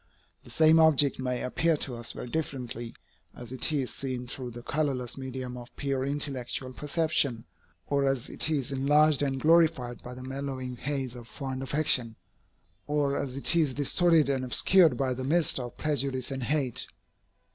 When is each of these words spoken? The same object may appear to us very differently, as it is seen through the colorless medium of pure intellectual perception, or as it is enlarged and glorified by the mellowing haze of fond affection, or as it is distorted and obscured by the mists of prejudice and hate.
The 0.43 0.49
same 0.49 0.79
object 0.79 1.19
may 1.19 1.43
appear 1.43 1.77
to 1.77 1.93
us 1.93 2.13
very 2.13 2.27
differently, 2.27 2.95
as 3.35 3.51
it 3.51 3.71
is 3.71 3.93
seen 3.93 4.25
through 4.25 4.49
the 4.49 4.63
colorless 4.63 5.15
medium 5.15 5.55
of 5.57 5.75
pure 5.75 6.03
intellectual 6.03 6.73
perception, 6.73 7.45
or 7.85 8.07
as 8.07 8.27
it 8.27 8.49
is 8.49 8.71
enlarged 8.71 9.21
and 9.21 9.39
glorified 9.39 10.01
by 10.01 10.15
the 10.15 10.23
mellowing 10.23 10.75
haze 10.75 11.13
of 11.13 11.27
fond 11.27 11.61
affection, 11.61 12.15
or 12.87 13.15
as 13.15 13.37
it 13.37 13.55
is 13.55 13.75
distorted 13.75 14.27
and 14.27 14.43
obscured 14.43 14.97
by 14.97 15.13
the 15.13 15.23
mists 15.23 15.59
of 15.59 15.77
prejudice 15.77 16.31
and 16.31 16.41
hate. 16.45 16.87